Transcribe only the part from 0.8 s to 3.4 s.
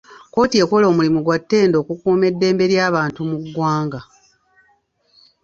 omulimu gwa ttendo okukuuma eddembe ly'abantu mu